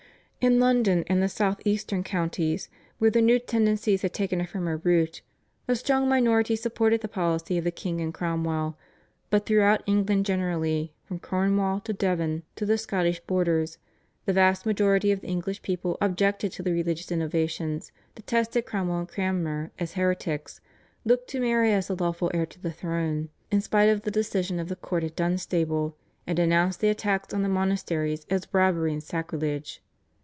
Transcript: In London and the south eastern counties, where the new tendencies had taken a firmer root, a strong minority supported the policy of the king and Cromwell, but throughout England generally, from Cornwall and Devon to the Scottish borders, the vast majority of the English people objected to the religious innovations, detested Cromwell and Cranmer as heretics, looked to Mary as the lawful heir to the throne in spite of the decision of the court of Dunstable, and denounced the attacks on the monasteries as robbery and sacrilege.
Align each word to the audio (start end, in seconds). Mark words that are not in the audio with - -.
In 0.43 0.59
London 0.59 1.03
and 1.05 1.21
the 1.21 1.29
south 1.29 1.61
eastern 1.65 2.03
counties, 2.03 2.67
where 2.97 3.11
the 3.11 3.21
new 3.21 3.37
tendencies 3.37 4.01
had 4.01 4.11
taken 4.11 4.41
a 4.41 4.47
firmer 4.47 4.77
root, 4.77 5.21
a 5.67 5.75
strong 5.75 6.09
minority 6.09 6.55
supported 6.55 7.01
the 7.01 7.07
policy 7.07 7.59
of 7.59 7.63
the 7.63 7.69
king 7.69 8.01
and 8.01 8.11
Cromwell, 8.11 8.75
but 9.29 9.45
throughout 9.45 9.83
England 9.85 10.25
generally, 10.25 10.95
from 11.03 11.19
Cornwall 11.19 11.83
and 11.87 11.95
Devon 11.99 12.41
to 12.55 12.65
the 12.65 12.79
Scottish 12.79 13.19
borders, 13.19 13.77
the 14.25 14.33
vast 14.33 14.65
majority 14.65 15.11
of 15.11 15.21
the 15.21 15.27
English 15.27 15.61
people 15.61 15.95
objected 16.01 16.51
to 16.53 16.63
the 16.63 16.73
religious 16.73 17.11
innovations, 17.11 17.91
detested 18.15 18.65
Cromwell 18.65 19.01
and 19.01 19.09
Cranmer 19.09 19.69
as 19.77 19.93
heretics, 19.93 20.59
looked 21.05 21.29
to 21.29 21.39
Mary 21.39 21.71
as 21.71 21.87
the 21.87 21.95
lawful 21.95 22.31
heir 22.33 22.47
to 22.47 22.59
the 22.59 22.73
throne 22.73 23.29
in 23.51 23.61
spite 23.61 23.89
of 23.89 24.01
the 24.01 24.09
decision 24.11 24.57
of 24.59 24.69
the 24.69 24.75
court 24.75 25.03
of 25.03 25.15
Dunstable, 25.15 25.95
and 26.25 26.37
denounced 26.37 26.79
the 26.81 26.89
attacks 26.89 27.31
on 27.31 27.43
the 27.43 27.47
monasteries 27.47 28.25
as 28.31 28.47
robbery 28.51 28.91
and 28.91 29.03
sacrilege. 29.03 29.83